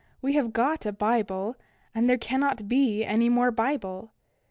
We 0.19 0.33
have 0.33 0.51
got 0.51 0.87
a 0.87 0.91
Bible, 0.91 1.55
and 1.93 2.09
there 2.09 2.17
cannot 2.17 2.67
be 2.67 3.03
any 3.05 3.29
more 3.29 3.51
Bible. 3.51 4.09